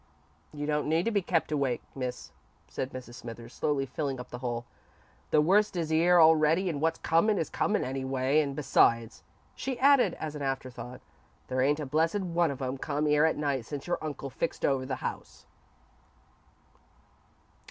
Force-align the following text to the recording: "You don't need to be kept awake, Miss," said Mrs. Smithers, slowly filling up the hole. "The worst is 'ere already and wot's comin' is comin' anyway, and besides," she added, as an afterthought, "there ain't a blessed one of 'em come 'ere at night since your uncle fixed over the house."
"You 0.51 0.65
don't 0.65 0.89
need 0.89 1.05
to 1.05 1.11
be 1.11 1.21
kept 1.21 1.51
awake, 1.51 1.83
Miss," 1.93 2.31
said 2.67 2.91
Mrs. 2.91 3.13
Smithers, 3.13 3.53
slowly 3.53 3.85
filling 3.85 4.19
up 4.19 4.31
the 4.31 4.39
hole. 4.39 4.65
"The 5.29 5.41
worst 5.41 5.75
is 5.75 5.91
'ere 5.91 6.19
already 6.19 6.71
and 6.71 6.81
wot's 6.81 6.97
comin' 6.97 7.37
is 7.37 7.51
comin' 7.51 7.83
anyway, 7.83 8.41
and 8.41 8.55
besides," 8.55 9.21
she 9.53 9.77
added, 9.77 10.15
as 10.15 10.33
an 10.33 10.41
afterthought, 10.41 11.01
"there 11.49 11.61
ain't 11.61 11.79
a 11.79 11.85
blessed 11.85 12.21
one 12.21 12.49
of 12.49 12.63
'em 12.63 12.79
come 12.79 13.05
'ere 13.05 13.27
at 13.27 13.37
night 13.37 13.67
since 13.67 13.85
your 13.85 13.99
uncle 14.03 14.31
fixed 14.31 14.65
over 14.65 14.87
the 14.87 14.95
house." 15.05 15.45